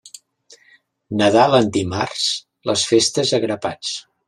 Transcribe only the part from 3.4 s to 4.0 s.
grapats.